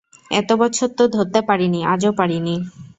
এত 0.31 0.49
বছর 0.61 0.87
তো 0.97 1.03
ধরতে 1.15 1.39
পারিনি, 1.49 1.79
আজও 1.93 2.11
পারিনি। 2.19 2.55